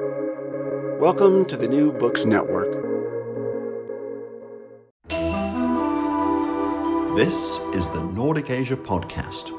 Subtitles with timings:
[0.00, 2.68] Welcome to the New Books Network.
[7.16, 9.56] This is the Nordic Asia Podcast.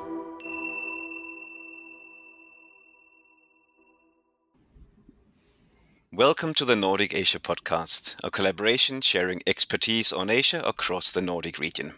[6.12, 11.60] Welcome to the Nordic Asia Podcast, a collaboration sharing expertise on Asia across the Nordic
[11.60, 11.94] region.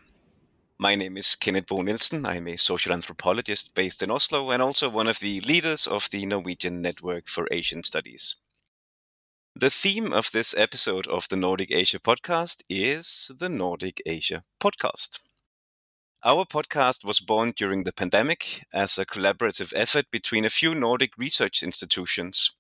[0.80, 2.24] My name is Kenneth Bo Nielsen.
[2.28, 6.24] I'm a social anthropologist based in Oslo and also one of the leaders of the
[6.28, 8.36] Norwegian Network for Asian Studies.
[9.56, 15.20] The theme of this episode of the Nordic Asia Podcast is the Nordic Asia Podcast.
[16.24, 21.18] Our podcast was born during the pandemic as a collaborative effort between a few Nordic
[21.18, 22.52] research institutions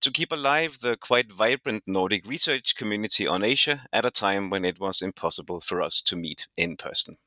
[0.00, 4.64] to keep alive the quite vibrant Nordic research community on Asia at a time when
[4.64, 7.18] it was impossible for us to meet in person.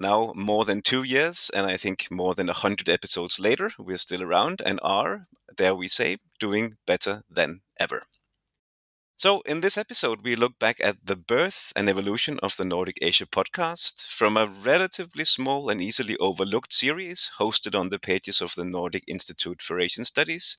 [0.00, 4.22] Now, more than two years, and I think more than 100 episodes later, we're still
[4.22, 8.04] around and are, dare we say, doing better than ever.
[9.16, 12.96] So, in this episode, we look back at the birth and evolution of the Nordic
[13.02, 18.54] Asia podcast from a relatively small and easily overlooked series hosted on the pages of
[18.54, 20.58] the Nordic Institute for Asian Studies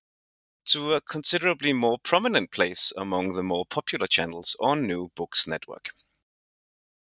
[0.65, 5.89] to a considerably more prominent place among the more popular channels on New Books Network.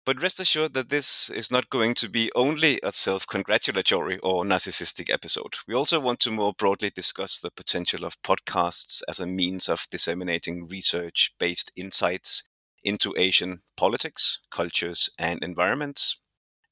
[0.08, 4.45] But rest assured that this is not going to be only a self congratulatory or
[4.45, 5.55] narcissistic episode.
[5.67, 9.85] We also want to more broadly discuss the potential of podcasts as a means of
[9.91, 12.44] disseminating research based insights
[12.85, 16.22] into Asian politics, cultures, and environments,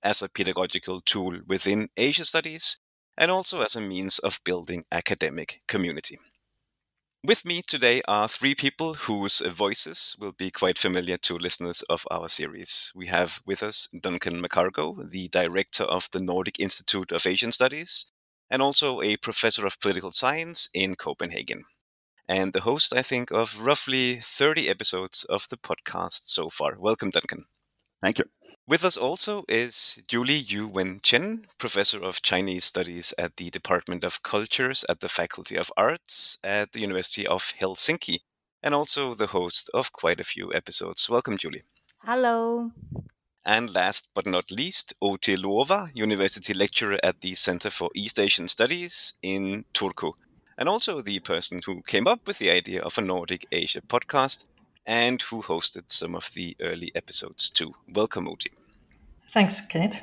[0.01, 2.79] as a pedagogical tool within Asia studies,
[3.17, 6.19] and also as a means of building academic community.
[7.27, 12.05] With me today are three people whose voices will be quite familiar to listeners of
[12.11, 12.91] our series.
[12.93, 18.11] We have with us Duncan McCargo, the director of the Nordic Institute of Asian Studies,
[18.51, 21.63] and also a professor of political science in Copenhagen.
[22.27, 26.75] And the host, I think, of roughly 30 episodes of the podcast so far.
[26.77, 27.45] Welcome, Duncan.
[28.01, 28.25] Thank you.
[28.67, 34.03] With us also is Julie Yu Wen Chen, professor of Chinese studies at the Department
[34.03, 38.21] of Cultures at the Faculty of Arts at the University of Helsinki,
[38.63, 41.07] and also the host of quite a few episodes.
[41.09, 41.63] Welcome, Julie.
[41.99, 42.71] Hello.
[43.45, 48.47] And last but not least, Outi Luova, university lecturer at the Center for East Asian
[48.47, 50.13] Studies in Turku,
[50.57, 54.47] and also the person who came up with the idea of a Nordic Asia podcast
[54.85, 57.73] and who hosted some of the early episodes too.
[57.93, 58.51] Welcome, Outi.
[59.29, 60.01] Thanks, Kenneth.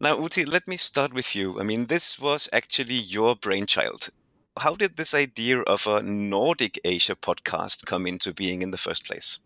[0.00, 1.60] Now, Outi, let me start with you.
[1.60, 4.10] I mean, this was actually your brainchild.
[4.58, 9.06] How did this idea of a Nordic Asia podcast come into being in the first
[9.06, 9.38] place?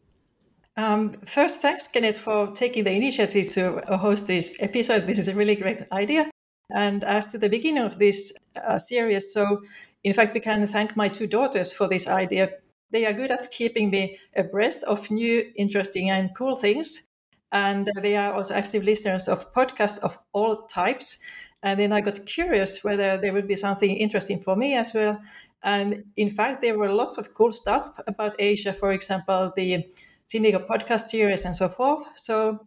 [0.76, 5.06] Um, first, thanks, Kenneth, for taking the initiative to host this episode.
[5.06, 6.30] This is a really great idea.
[6.74, 8.32] And as to the beginning of this
[8.62, 9.62] uh, series, so
[10.04, 12.50] in fact, we can thank my two daughters for this idea
[12.90, 17.08] they are good at keeping me abreast of new, interesting, and cool things.
[17.52, 21.22] And uh, they are also active listeners of podcasts of all types.
[21.62, 25.20] And then I got curious whether there would be something interesting for me as well.
[25.62, 29.84] And in fact, there were lots of cool stuff about Asia, for example, the
[30.26, 32.06] Sinica podcast series and so forth.
[32.14, 32.66] So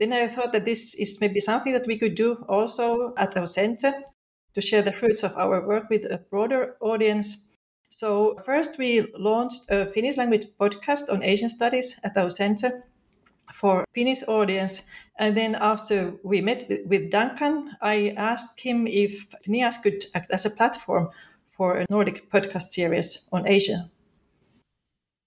[0.00, 3.46] then I thought that this is maybe something that we could do also at our
[3.46, 3.92] center
[4.54, 7.48] to share the fruits of our work with a broader audience.
[7.96, 12.82] So, first, we launched a Finnish language podcast on Asian studies at our center
[13.52, 14.82] for Finnish audience.
[15.16, 20.44] And then after we met with Duncan, I asked him if NIAS could act as
[20.44, 21.10] a platform
[21.46, 23.88] for a Nordic podcast series on Asia.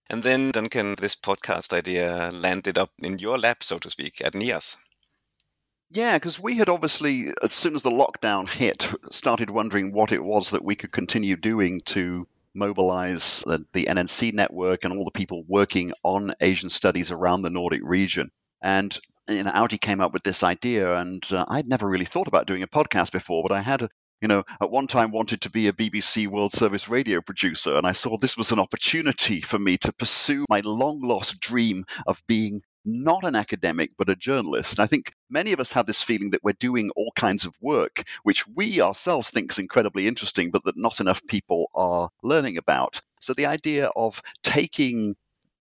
[0.10, 4.34] And then, Duncan, this podcast idea landed up in your lap, so to speak, at
[4.34, 4.76] NIAS.
[5.90, 10.22] Yeah, because we had obviously, as soon as the lockdown hit, started wondering what it
[10.22, 15.12] was that we could continue doing to mobilize the, the NNC network and all the
[15.12, 18.32] people working on Asian studies around the Nordic region.
[18.62, 18.98] And
[19.30, 22.48] you know, Outi came up with this idea, and uh, I'd never really thought about
[22.48, 23.88] doing a podcast before, but I had
[24.22, 27.86] you know, at one time wanted to be a BBC World Service radio producer, and
[27.86, 32.22] I saw this was an opportunity for me to pursue my long lost dream of
[32.28, 34.80] being not an academic, but a journalist.
[34.80, 37.54] And I think many of us have this feeling that we're doing all kinds of
[37.62, 42.58] work, which we ourselves think is incredibly interesting, but that not enough people are learning
[42.58, 43.02] about.
[43.20, 45.16] So the idea of taking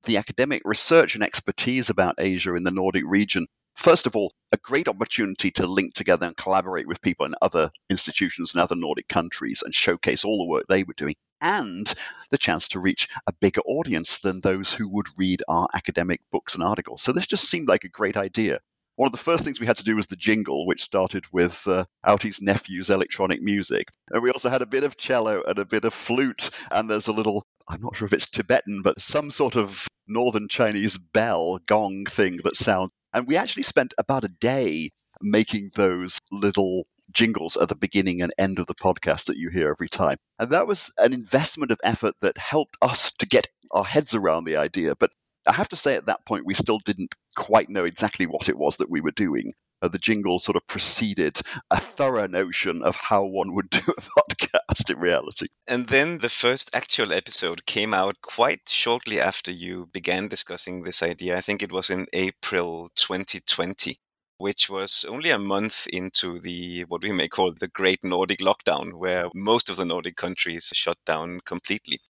[0.04, 4.56] the academic research and expertise about Asia in the Nordic region first of all, a
[4.56, 9.08] great opportunity to link together and collaborate with people in other institutions and other Nordic
[9.08, 11.92] countries and showcase all the work they were doing, and
[12.30, 16.54] the chance to reach a bigger audience than those who would read our academic books
[16.54, 17.02] and articles.
[17.02, 18.58] So this just seemed like a great idea.
[18.96, 21.68] One of the first things we had to do was the jingle, which started with
[21.68, 23.86] uh, Outi's nephew's electronic music.
[24.10, 27.08] And we also had a bit of cello and a bit of flute, and there's
[27.08, 31.58] a little I'm not sure if it's Tibetan, but some sort of northern Chinese bell
[31.66, 32.90] gong thing that sounds.
[33.16, 34.90] And we actually spent about a day
[35.22, 39.70] making those little jingles at the beginning and end of the podcast that you hear
[39.70, 40.18] every time.
[40.38, 44.44] And that was an investment of effort that helped us to get our heads around
[44.44, 44.94] the idea.
[44.96, 45.12] But
[45.48, 48.58] I have to say, at that point, we still didn't quite know exactly what it
[48.58, 49.54] was that we were doing.
[49.82, 51.40] Uh, the jingle sort of preceded
[51.70, 55.46] a thorough notion of how one would do a podcast in reality.
[55.66, 61.02] And then the first actual episode came out quite shortly after you began discussing this
[61.02, 61.36] idea.
[61.36, 63.98] I think it was in April 2020
[64.38, 68.92] which was only a month into the what we may call the Great Nordic Lockdown,
[68.94, 72.00] where most of the Nordic countries shut down completely.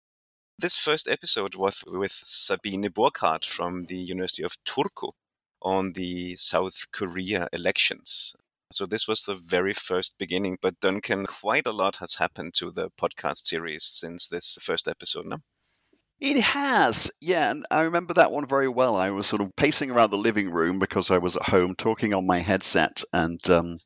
[0.58, 5.12] This first episode was with Sabine Burghart from the University of Turku
[5.62, 8.34] on the South Korea elections.
[8.72, 12.70] So this was the very first beginning, but Duncan, quite a lot has happened to
[12.70, 15.40] the podcast series since this first episode now.
[16.18, 17.50] It has, yeah.
[17.50, 18.96] And I remember that one very well.
[18.96, 22.14] I was sort of pacing around the living room because I was at home talking
[22.14, 23.78] on my headset and um,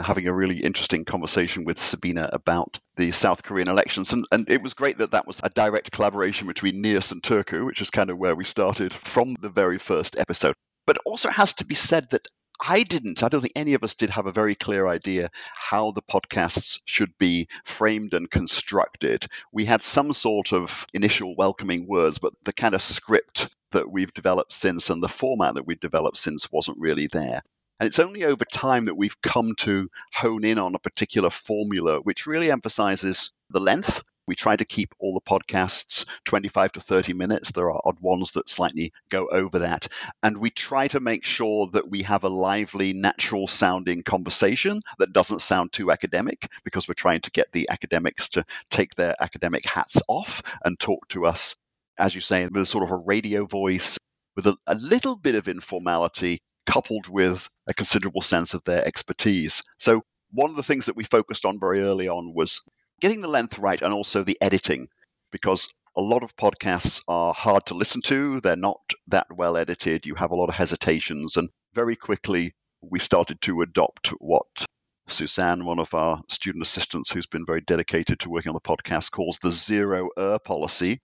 [0.00, 4.12] having a really interesting conversation with Sabina about the South Korean elections.
[4.12, 7.66] And, and it was great that that was a direct collaboration between NIAS and Turku,
[7.66, 10.54] which is kind of where we started from the very first episode.
[10.86, 12.26] But also it has to be said that
[12.64, 15.90] I didn't, I don't think any of us did have a very clear idea how
[15.90, 19.26] the podcasts should be framed and constructed.
[19.52, 24.14] We had some sort of initial welcoming words, but the kind of script that we've
[24.14, 27.42] developed since and the format that we've developed since wasn't really there.
[27.80, 31.98] And it's only over time that we've come to hone in on a particular formula
[32.00, 37.14] which really emphasizes the length we try to keep all the podcasts 25 to 30
[37.14, 37.50] minutes.
[37.50, 39.88] There are odd ones that slightly go over that.
[40.22, 45.12] And we try to make sure that we have a lively, natural sounding conversation that
[45.12, 49.64] doesn't sound too academic because we're trying to get the academics to take their academic
[49.64, 51.56] hats off and talk to us,
[51.98, 53.98] as you say, with a sort of a radio voice,
[54.36, 59.62] with a, a little bit of informality coupled with a considerable sense of their expertise.
[59.78, 62.62] So one of the things that we focused on very early on was
[63.02, 64.88] getting the length right and also the editing,
[65.32, 68.40] because a lot of podcasts are hard to listen to.
[68.40, 70.06] They're not that well edited.
[70.06, 71.36] You have a lot of hesitations.
[71.36, 74.64] And very quickly, we started to adopt what
[75.08, 79.10] Suzanne, one of our student assistants who's been very dedicated to working on the podcast,
[79.10, 81.00] calls the zero error policy,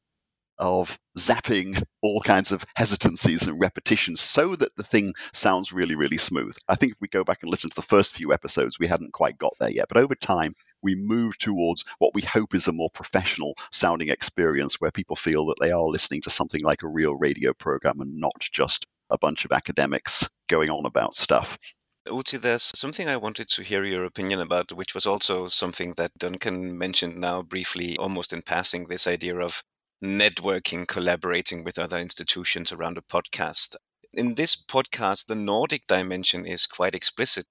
[0.58, 6.18] of zapping all kinds of hesitancies and repetitions so that the thing sounds really, really
[6.18, 6.56] smooth.
[6.68, 9.12] I think if we go back and listen to the first few episodes, we hadn't
[9.12, 9.88] quite got there yet.
[9.88, 14.80] But over time, we move towards what we hope is a more professional sounding experience
[14.80, 18.18] where people feel that they are listening to something like a real radio program and
[18.18, 21.58] not just a bunch of academics going on about stuff.
[22.06, 26.16] Outi, there's something I wanted to hear your opinion about, which was also something that
[26.16, 29.62] Duncan mentioned now briefly, almost in passing this idea of
[30.02, 33.76] networking, collaborating with other institutions around a podcast.
[34.12, 37.46] In this podcast, the Nordic dimension is quite explicit.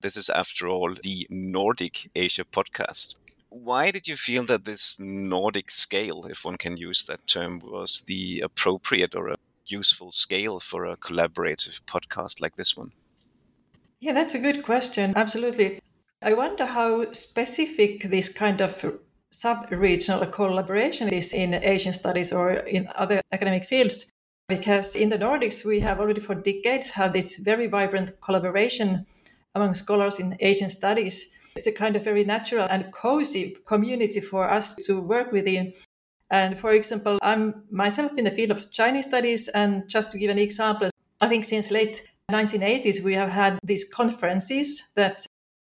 [0.00, 3.16] This is, after all, the Nordic Asia podcast.
[3.48, 8.02] Why did you feel that this Nordic scale, if one can use that term, was
[8.06, 12.92] the appropriate or a useful scale for a collaborative podcast like this one?
[14.00, 15.12] Yeah, that's a good question.
[15.14, 15.80] Absolutely.
[16.20, 18.84] I wonder how specific this kind of
[19.32, 24.10] sub-regional collaboration is in Asian studies or in other academic fields.
[24.48, 29.06] Because in the Nordics, we have already for decades had this very vibrant collaboration
[29.54, 31.36] among scholars in Asian studies.
[31.56, 35.72] It's a kind of very natural and cozy community for us to work within.
[36.30, 40.30] And for example, I'm myself in the field of Chinese studies, and just to give
[40.30, 40.90] an example,
[41.20, 45.26] I think since late 1980s we have had these conferences that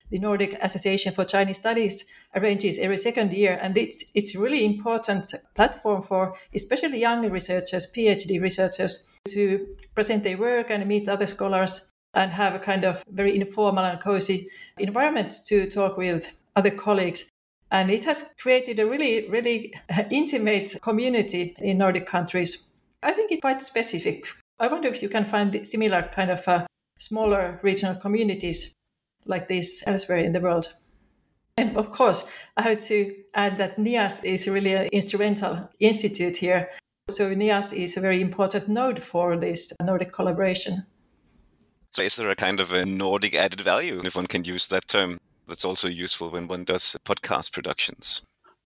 [0.10, 5.25] the Nordic Association for Chinese Studies arranges every second year, and it's it's really important
[5.56, 11.92] platform for especially young researchers, PhD researchers, to present their work and meet other scholars
[12.13, 14.48] and have a kind of very informal and cozy
[14.80, 17.30] environment to talk with other colleagues.
[17.72, 19.74] And it has created a really, really
[20.10, 22.68] intimate community in Nordic countries.
[23.04, 24.25] I think it's quite specific.
[24.60, 26.66] I wonder if you can find similar kind of uh,
[26.98, 28.74] smaller regional communities
[29.25, 30.73] like this elsewhere in the world.
[31.57, 36.69] And of course, I have to add that NIAS is really an instrumental institute here.
[37.09, 40.85] So NIAS is a very important node for this Nordic collaboration.
[41.91, 44.88] So is there a kind of a Nordic added value, if one can use that
[44.88, 48.21] term, that's also useful when one does podcast productions?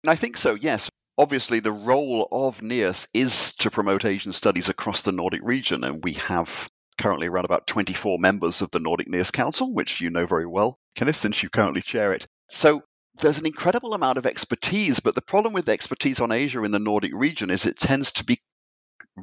[0.05, 0.89] I think so, yes.
[1.17, 6.03] Obviously, the role of NIAS is to promote Asian studies across the Nordic region, and
[6.03, 6.67] we have
[6.97, 10.77] currently around about 24 members of the Nordic NIAS Council, which you know very well,
[10.95, 12.27] Kenneth, since you currently chair it.
[12.49, 12.83] So
[13.21, 16.79] there's an incredible amount of expertise, but the problem with expertise on Asia in the
[16.79, 18.39] Nordic region is it tends to be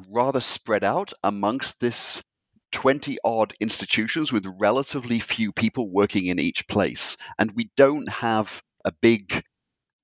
[0.09, 2.21] rather spread out amongst this
[2.71, 7.17] 20 odd institutions with relatively few people working in each place.
[7.37, 9.43] And we don't have a big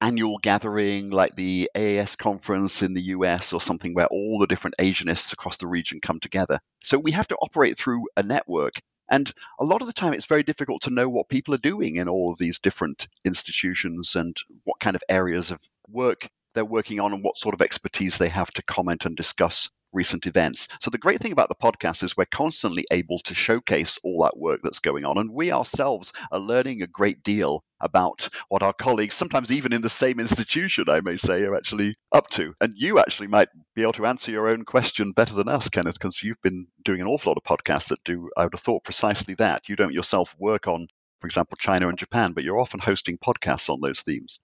[0.01, 4.75] annual gathering like the AAS conference in the US or something where all the different
[4.79, 6.59] Asianists across the region come together.
[6.83, 8.73] So we have to operate through a network.
[9.09, 11.95] And a lot of the time, it's very difficult to know what people are doing
[11.95, 14.35] in all of these different institutions and
[14.65, 18.29] what kind of areas of work they're working on and what sort of expertise they
[18.29, 20.67] have to comment and discuss recent events.
[20.81, 24.37] So the great thing about the podcast is we're constantly able to showcase all that
[24.37, 25.17] work that's going on.
[25.17, 29.81] And we ourselves are learning a great deal about what our colleagues, sometimes even in
[29.81, 32.53] the same institution, I may say, are actually up to.
[32.59, 35.95] And you actually might be able to answer your own question better than us, Kenneth,
[35.95, 38.83] because you've been doing an awful lot of podcasts that do, I would have thought,
[38.83, 39.69] precisely that.
[39.69, 40.87] You don't yourself work on,
[41.19, 44.39] for example, China and Japan, but you're often hosting podcasts on those themes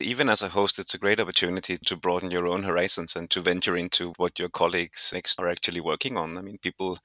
[0.00, 3.40] even as a host, it's a great opportunity to broaden your own horizons and to
[3.40, 6.38] venture into what your colleagues next are actually working on.
[6.38, 6.98] I mean, people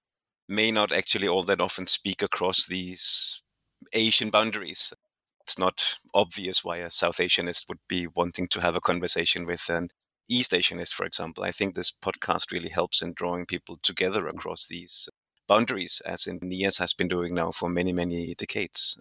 [0.48, 3.42] may not actually all that often speak across these
[3.94, 4.94] Asian boundaries.
[5.42, 9.70] It's not obvious why a South Asianist would be wanting to have a conversation with
[9.70, 9.90] an
[10.28, 11.44] East Asianist, for example.
[11.44, 15.08] I think this podcast really helps in drawing people together across these
[15.48, 18.98] boundaries, as NIAS has been doing now for many, many decades.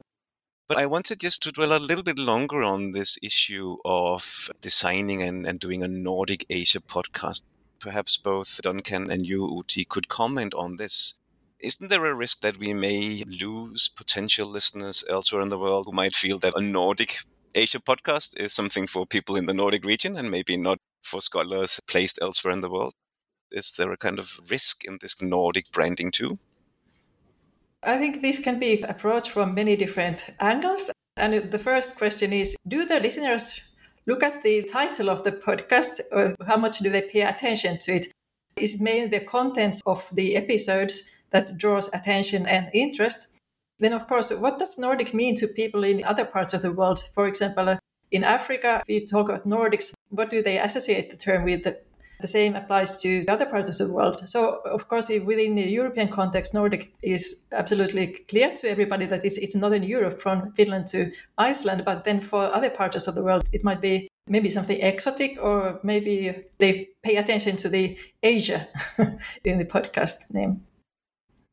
[0.66, 5.22] But I wanted just to dwell a little bit longer on this issue of designing
[5.22, 7.42] and, and doing a Nordic Asia podcast.
[7.78, 11.14] Perhaps both Duncan and you, Outi, could comment on this.
[11.60, 15.92] Isn't there a risk that we may lose potential listeners elsewhere in the world who
[15.92, 17.18] might feel that a Nordic
[17.54, 21.78] Asia podcast is something for people in the Nordic region and maybe not for scholars
[21.86, 22.94] placed elsewhere in the world?
[23.50, 26.38] Is there a kind of risk in this Nordic branding too?
[27.86, 30.90] I think this can be approached from many different angles.
[31.16, 33.60] And the first question is Do the listeners
[34.06, 37.96] look at the title of the podcast or how much do they pay attention to
[37.96, 38.06] it?
[38.56, 43.28] Is it mainly the content of the episodes that draws attention and interest?
[43.80, 47.08] Then, of course, what does Nordic mean to people in other parts of the world?
[47.14, 47.78] For example,
[48.10, 49.92] in Africa, we talk about Nordics.
[50.10, 51.66] What do they associate the term with?
[52.24, 54.26] The same applies to other parts of the world.
[54.26, 59.36] So, of course, within the European context, Nordic is absolutely clear to everybody that it's,
[59.36, 61.84] it's Northern Europe from Finland to Iceland.
[61.84, 65.80] But then for other parts of the world, it might be maybe something exotic, or
[65.82, 68.68] maybe they pay attention to the Asia
[69.44, 70.62] in the podcast name.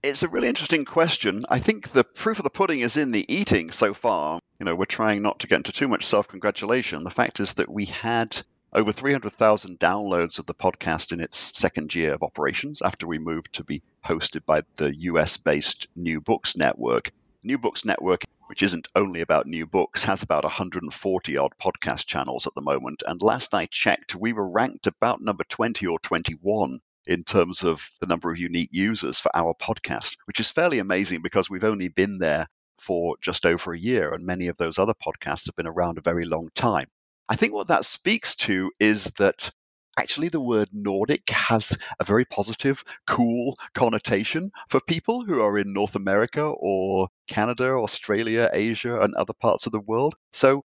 [0.03, 1.43] It's a really interesting question.
[1.49, 4.39] I think the proof of the pudding is in the eating so far.
[4.57, 7.03] You know, we're trying not to get into too much self congratulation.
[7.03, 8.41] The fact is that we had
[8.73, 13.51] over 300,000 downloads of the podcast in its second year of operations after we moved
[13.53, 17.11] to be hosted by the US based New Books Network.
[17.43, 22.47] New Books Network, which isn't only about new books, has about 140 odd podcast channels
[22.47, 23.03] at the moment.
[23.05, 27.89] And last I checked, we were ranked about number 20 or 21 in terms of
[27.99, 31.89] the number of unique users for our podcast, which is fairly amazing because we've only
[31.89, 32.47] been there
[32.79, 36.01] for just over a year, and many of those other podcasts have been around a
[36.01, 36.87] very long time.
[37.31, 39.51] I think what that speaks to is that
[39.97, 45.71] actually the word Nordic has a very positive, cool connotation for people who are in
[45.71, 50.15] North America or Canada, Australia, Asia, and other parts of the world.
[50.33, 50.65] So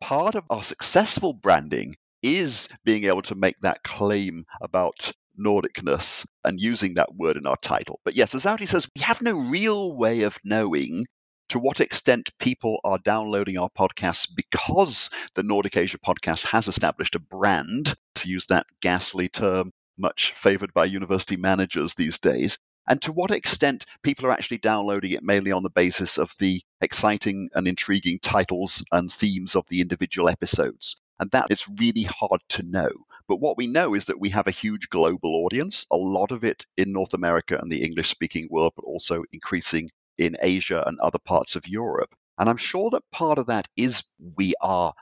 [0.00, 6.58] part of our successful branding is being able to make that claim about Nordicness and
[6.58, 8.00] using that word in our title.
[8.06, 11.04] But yes, as Outi says, we have no real way of knowing
[11.48, 17.14] to what extent people are downloading our podcasts because the Nordic Asia podcast has established
[17.14, 23.00] a brand, to use that ghastly term, much favored by university managers these days, and
[23.02, 27.48] to what extent people are actually downloading it mainly on the basis of the exciting
[27.54, 30.96] and intriguing titles and themes of the individual episodes.
[31.18, 32.90] And that is really hard to know.
[33.28, 36.44] But what we know is that we have a huge global audience, a lot of
[36.44, 40.98] it in North America and the English speaking world, but also increasing in Asia and
[41.00, 42.14] other parts of Europe.
[42.38, 44.02] And I'm sure that part of that is
[44.36, 44.94] we are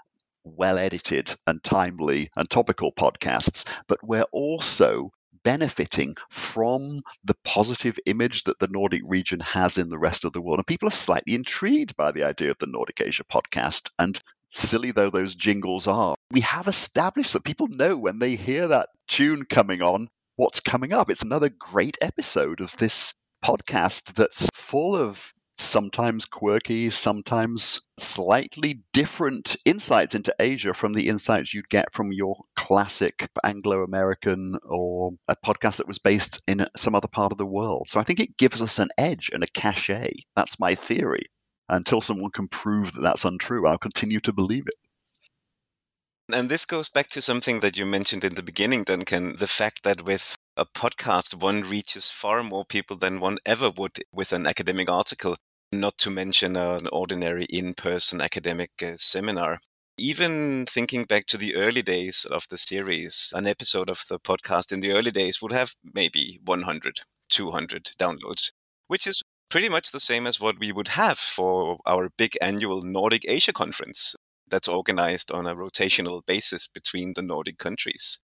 [0.45, 5.11] well edited and timely and topical podcasts, but we're also
[5.43, 10.41] benefiting from the positive image that the Nordic region has in the rest of the
[10.41, 10.59] world.
[10.59, 13.91] And people are slightly intrigued by the idea of the Nordic Asia podcast.
[13.99, 14.19] And
[14.51, 18.89] silly though those jingles are, we have established that people know when they hear that
[19.07, 21.11] tune coming on what's coming up.
[21.11, 29.57] It's another great episode of this podcast that's full of sometimes quirky, sometimes slightly different
[29.65, 35.37] insights into Asia from the insights you'd get from your classic Anglo American or a
[35.37, 37.87] podcast that was based in some other part of the world.
[37.89, 40.15] So I think it gives us an edge and a cachet.
[40.35, 41.27] That's my theory.
[41.69, 46.35] Until someone can prove that that's untrue, I'll continue to believe it.
[46.35, 49.83] And this goes back to something that you mentioned in the beginning, Duncan the fact
[49.85, 54.47] that with a podcast, one reaches far more people than one ever would with an
[54.47, 55.37] academic article,
[55.73, 59.61] not to mention an ordinary in person academic uh, seminar.
[59.99, 64.73] Even thinking back to the early days of the series, an episode of the podcast
[64.73, 68.53] in the early days would have maybe 100, 200 downloads,
[68.89, 72.83] which is pretty much the same as what we would have for our big annual
[72.83, 74.17] Nordic Asia conference
[74.49, 78.19] that's organized on a rotational basis between the Nordic countries.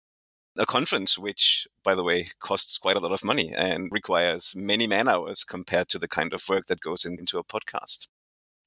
[0.61, 4.87] A conference which, by the way, costs quite a lot of money and requires many
[4.87, 8.09] man hours compared to the kind of work that goes into a podcast.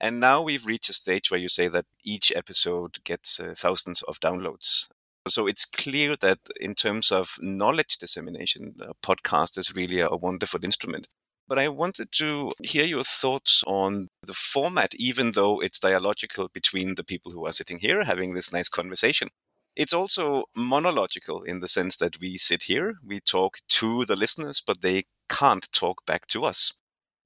[0.02, 4.02] And now we've reached a stage where you say that each episode gets uh, thousands
[4.02, 4.88] of downloads.
[5.28, 10.66] So it's clear that in terms of knowledge dissemination, a podcast is really a wonderful
[10.66, 11.08] instrument.
[11.48, 16.96] But I wanted to hear your thoughts on the format, even though it's dialogical between
[16.96, 19.30] the people who are sitting here having this nice conversation.
[19.76, 24.62] It's also monological in the sense that we sit here, we talk to the listeners,
[24.66, 26.74] but they can't talk back to us.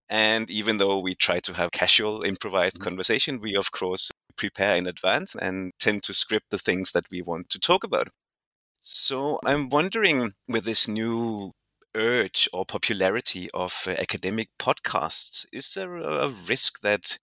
[0.09, 2.85] And even though we try to have casual, improvised mm-hmm.
[2.85, 7.21] conversation, we of course prepare in advance and tend to script the things that we
[7.21, 8.09] want to talk about.
[8.79, 11.51] So I'm wondering with this new
[11.95, 17.17] urge or popularity of uh, academic podcasts, is there a risk that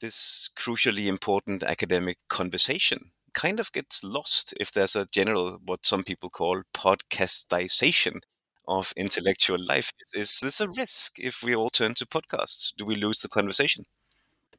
[0.00, 6.02] this crucially important academic conversation kind of gets lost if there's a general, what some
[6.02, 8.18] people call podcastization
[8.66, 9.92] of intellectual life?
[10.14, 12.72] Is, this a risk if we all turn to podcasts?
[12.76, 13.84] Do we lose the conversation?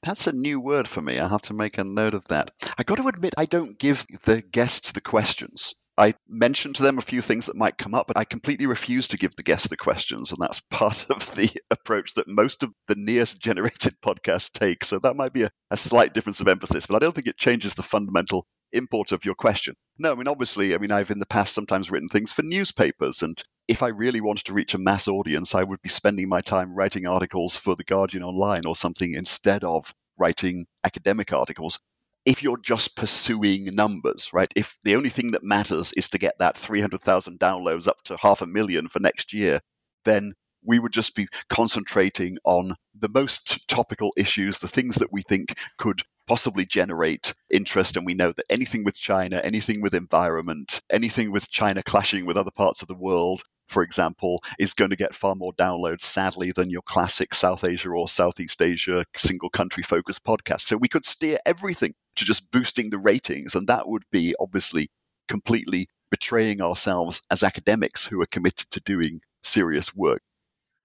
[0.04, 1.20] That's a new word for me.
[1.20, 2.52] I have to make a note of that.
[2.78, 5.74] I got to admit, I don't give the guests the questions.
[6.00, 9.08] I mentioned to them a few things that might come up, but I completely refuse
[9.08, 10.32] to give the guests the questions.
[10.32, 14.86] And that's part of the approach that most of the NIAS generated podcasts take.
[14.86, 17.38] So that might be a, a slight difference of emphasis, but I don't think it
[17.38, 19.76] changes the fundamental import of your question.
[19.98, 23.24] No, I mean, obviously, I mean, I've in the past sometimes written things for newspapers.
[23.24, 26.42] And if I really wanted to reach a mass audience, I would be spending my
[26.42, 31.80] time writing articles for The Guardian Online or something instead of writing academic articles
[32.28, 34.52] if you're just pursuing numbers, right?
[34.54, 38.42] If the only thing that matters is to get that 300,000 downloads up to half
[38.42, 39.62] a million for next year,
[40.04, 45.22] then we would just be concentrating on the most topical issues, the things that we
[45.22, 47.98] think could possibly generate interest.
[47.98, 52.38] And we know that anything with China, anything with environment, anything with China clashing with
[52.38, 56.52] other parts of the world, for example, is going to get far more downloads, sadly,
[56.52, 60.62] than your classic South Asia or Southeast Asia single country focused podcast.
[60.62, 64.90] So we could steer everything to just boosting the ratings, and that would be obviously
[65.28, 70.22] completely betraying ourselves as academics who are committed to doing serious work.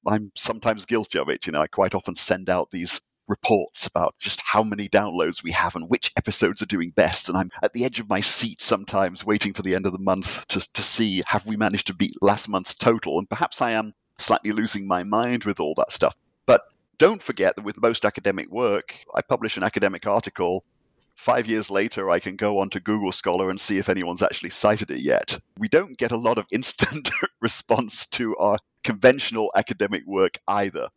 [0.04, 1.46] I'm sometimes guilty of it.
[1.46, 5.52] You know, I quite often send out these reports about just how many downloads we
[5.52, 7.28] have and which episodes are doing best.
[7.28, 9.98] And I'm at the edge of my seat sometimes waiting for the end of the
[9.98, 13.18] month to, to see have we managed to beat last month's total.
[13.18, 16.14] And perhaps I am slightly losing my mind with all that stuff.
[16.46, 16.62] But
[16.98, 20.64] don't forget that with most academic work, I publish an academic article.
[21.14, 24.90] Five years later, I can go onto Google Scholar and see if anyone's actually cited
[24.90, 25.38] it yet.
[25.58, 30.88] We don't get a lot of instant response to our conventional academic work either.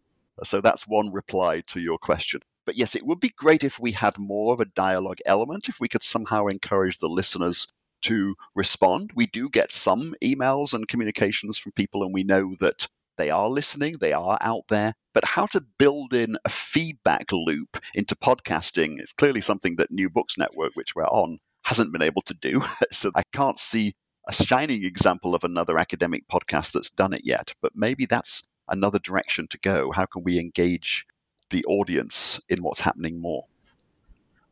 [0.43, 2.41] So that's one reply to your question.
[2.65, 5.79] But yes, it would be great if we had more of a dialogue element, if
[5.79, 7.67] we could somehow encourage the listeners
[8.03, 9.11] to respond.
[9.15, 13.49] We do get some emails and communications from people, and we know that they are
[13.49, 14.93] listening, they are out there.
[15.13, 20.09] But how to build in a feedback loop into podcasting is clearly something that New
[20.09, 22.63] Books Network, which we're on, hasn't been able to do.
[22.91, 23.93] so I can't see
[24.27, 27.53] a shining example of another academic podcast that's done it yet.
[27.61, 29.91] But maybe that's another direction to go?
[29.91, 31.06] How can we engage
[31.49, 33.45] the audience in what's happening more?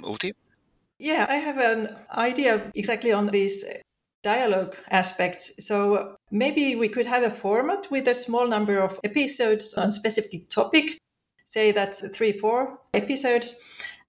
[0.01, 0.33] Outi?
[0.99, 3.65] Yeah, I have an idea exactly on these
[4.23, 5.65] dialogue aspects.
[5.65, 10.49] So maybe we could have a format with a small number of episodes on specific
[10.49, 10.97] topic,
[11.45, 13.59] say that's three, four episodes.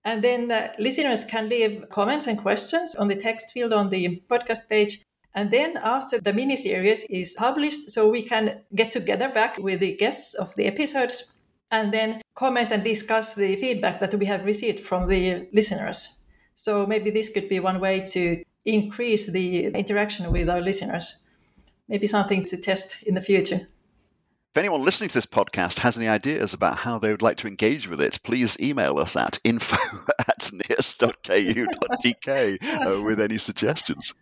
[0.05, 4.23] And then uh, listeners can leave comments and questions on the text field on the
[4.31, 5.03] podcast page.
[5.35, 9.81] And then after the mini series is published, so we can get together back with
[9.81, 11.33] the guests of the episodes
[11.70, 16.20] and then comment and discuss the feedback that we have received from the listeners.
[16.55, 21.25] So maybe this could be one way to increase the interaction with our listeners.
[21.88, 23.61] Maybe something to test in the future.
[24.55, 27.49] If anyone listening to this podcast has any ideas about how they would like to
[27.49, 29.77] engage with it, please email us at info
[30.20, 32.29] at nias.ku.dk
[32.62, 34.14] uh, with any suggestions.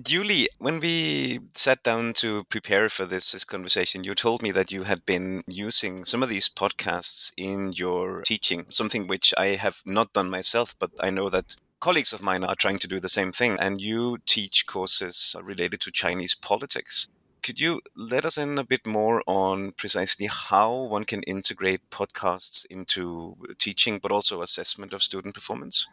[0.00, 4.72] Julie, when we sat down to prepare for this, this conversation, you told me that
[4.72, 9.82] you had been using some of these podcasts in your teaching, something which I have
[9.84, 13.10] not done myself, but I know that colleagues of mine are trying to do the
[13.10, 13.58] same thing.
[13.60, 17.08] And you teach courses related to Chinese politics.
[17.42, 22.64] Could you let us in a bit more on precisely how one can integrate podcasts
[22.70, 25.86] into teaching, but also assessment of student performance?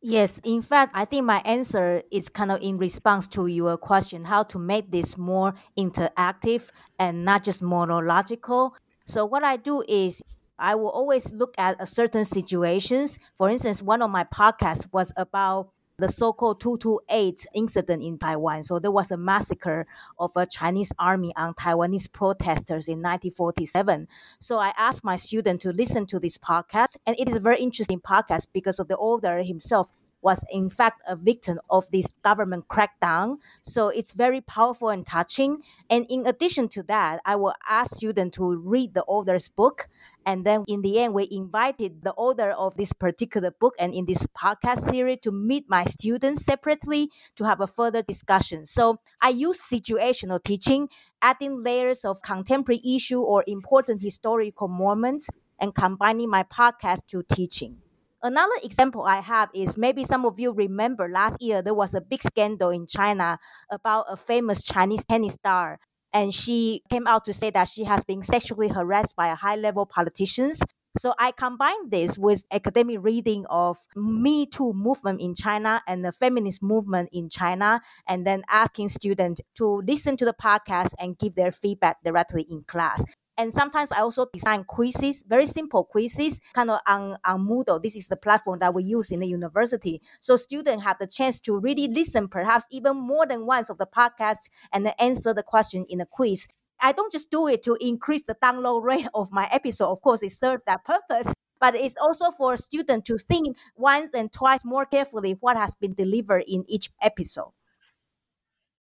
[0.00, 4.24] Yes, in fact, I think my answer is kind of in response to your question
[4.24, 8.76] how to make this more interactive and not just monological.
[9.04, 10.22] So, what I do is
[10.56, 13.18] I will always look at certain situations.
[13.36, 18.62] For instance, one of my podcasts was about the so-called 228 incident in Taiwan.
[18.62, 19.84] So there was a massacre
[20.16, 24.06] of a Chinese army on Taiwanese protesters in 1947.
[24.38, 27.58] So I asked my student to listen to this podcast, and it is a very
[27.58, 29.90] interesting podcast because of the author himself
[30.22, 33.38] was in fact a victim of this government crackdown.
[33.62, 35.62] So it's very powerful and touching.
[35.88, 39.88] And in addition to that, I will ask students to read the author's book.
[40.26, 44.04] And then in the end, we invited the author of this particular book and in
[44.06, 48.66] this podcast series to meet my students separately to have a further discussion.
[48.66, 50.88] So I use situational teaching,
[51.22, 57.78] adding layers of contemporary issue or important historical moments and combining my podcast to teaching.
[58.22, 62.00] Another example I have is maybe some of you remember last year there was a
[62.00, 63.38] big scandal in China
[63.70, 65.78] about a famous Chinese tennis star.
[66.12, 69.86] And she came out to say that she has been sexually harassed by high level
[69.86, 70.60] politicians.
[70.98, 76.10] So I combined this with academic reading of Me Too movement in China and the
[76.10, 81.34] feminist movement in China, and then asking students to listen to the podcast and give
[81.36, 83.04] their feedback directly in class.
[83.38, 87.80] And sometimes I also design quizzes, very simple quizzes, kind of on, on Moodle.
[87.80, 90.02] This is the platform that we use in the university.
[90.18, 93.86] So students have the chance to really listen, perhaps even more than once of the
[93.86, 96.48] podcast and answer the question in a quiz.
[96.80, 99.90] I don't just do it to increase the download rate of my episode.
[99.90, 104.32] Of course, it serves that purpose, but it's also for students to think once and
[104.32, 107.52] twice more carefully what has been delivered in each episode.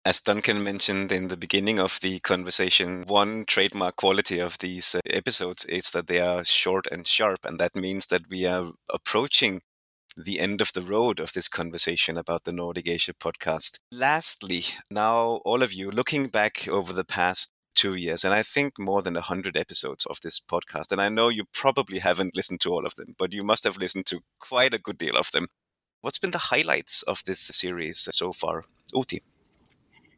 [0.05, 4.99] As Duncan mentioned in the beginning of the conversation, one trademark quality of these uh,
[5.05, 7.45] episodes is that they are short and sharp.
[7.45, 9.61] And that means that we are approaching
[10.17, 13.79] the end of the road of this conversation about the Nordic Asia podcast.
[13.93, 18.77] Lastly, now all of you looking back over the past two years, and I think
[18.77, 22.71] more than 100 episodes of this podcast, and I know you probably haven't listened to
[22.71, 25.47] all of them, but you must have listened to quite a good deal of them.
[26.01, 28.65] What's been the highlights of this series so far?
[28.93, 29.21] Outi.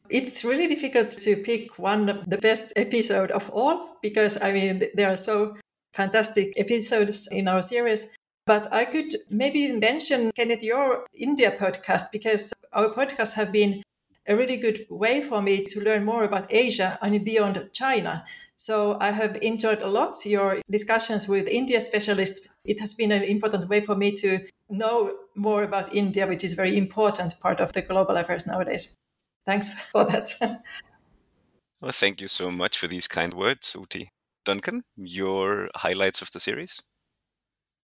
[0.09, 4.83] It's really difficult to pick one of the best episode of all because I mean
[4.93, 5.55] there are so
[5.93, 8.13] fantastic episodes in our series.
[8.45, 13.81] But I could maybe mention Kenneth your India podcast because our podcasts have been
[14.27, 18.23] a really good way for me to learn more about Asia and beyond China.
[18.55, 22.47] So I have enjoyed a lot your discussions with India specialists.
[22.63, 26.53] It has been an important way for me to know more about India, which is
[26.53, 28.95] a very important part of the global affairs nowadays
[29.45, 30.61] thanks for that.
[31.81, 34.09] well, thank you so much for these kind words, Outi.
[34.43, 36.81] Duncan, your highlights of the series?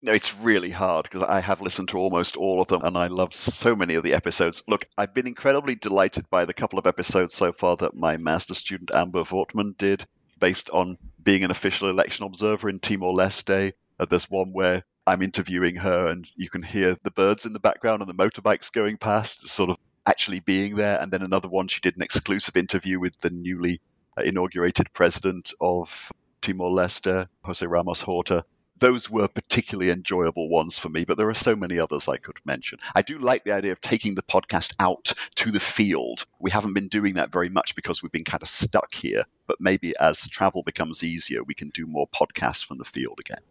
[0.04, 3.08] No, it's really hard because I have listened to almost all of them and I
[3.08, 4.64] love so many of the episodes.
[4.68, 8.56] Look, I've been incredibly delighted by the couple of episodes so far that my master
[8.56, 10.06] student Amber Vortman did
[10.40, 13.74] based on being an official election observer in Timor Leste.
[14.00, 17.60] Uh, there's one where I'm interviewing her and you can hear the birds in the
[17.60, 21.00] background and the motorbikes going past, sort of actually being there.
[21.00, 23.82] And then another one, she did an exclusive interview with the newly
[24.18, 26.12] uh, inaugurated president of
[26.42, 28.44] Timor Leste, Jose Ramos Horta.
[28.78, 32.40] Those were particularly enjoyable ones for me, but there are so many others I could
[32.44, 32.80] mention.
[32.96, 36.26] I do like the idea of taking the podcast out to the field.
[36.40, 39.62] We haven't been doing that very much because we've been kind of stuck here, but
[39.62, 43.44] maybe as travel becomes easier, we can do more podcasts from the field again.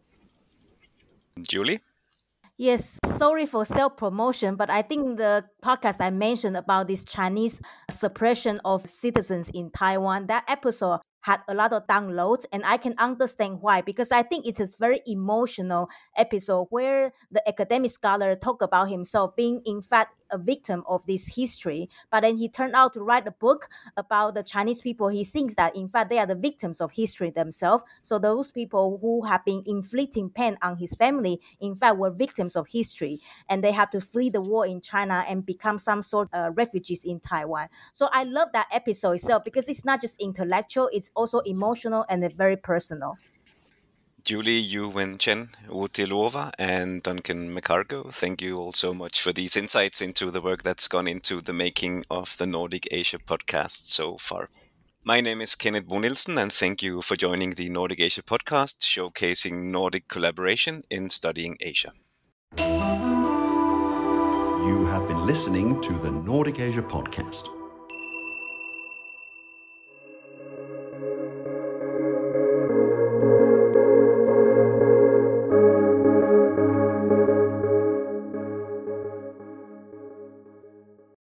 [1.49, 1.81] Julie?
[2.61, 7.63] Yes, sorry for self promotion, but I think the podcast I mentioned about this Chinese
[7.89, 12.95] suppression of citizens in Taiwan, that episode had a lot of downloads and I can
[12.99, 18.61] understand why because I think it is very emotional episode where the academic scholar talk
[18.61, 21.89] about himself being in fact a victim of this history.
[22.11, 25.09] But then he turned out to write a book about the Chinese people.
[25.09, 27.85] He thinks that in fact they are the victims of history themselves.
[28.03, 32.57] So those people who have been inflicting pain on his family in fact were victims
[32.57, 33.19] of history.
[33.49, 36.51] And they had to flee the war in China and become some sort of uh,
[36.53, 37.69] refugees in Taiwan.
[37.93, 42.31] So I love that episode itself because it's not just intellectual it's also emotional and
[42.37, 43.17] very personal.
[44.25, 49.33] Julie, Yu Wen Chen, Outi Luova, and Duncan McCargo, thank you all so much for
[49.33, 53.87] these insights into the work that's gone into the making of the Nordic Asia podcast
[53.87, 54.49] so far.
[55.05, 59.71] My name is Kenneth Bo and thank you for joining the Nordic Asia podcast, showcasing
[59.71, 61.93] Nordic collaboration in studying Asia.
[62.59, 62.67] You
[64.91, 67.60] have been listening to the Nordic Asia podcast.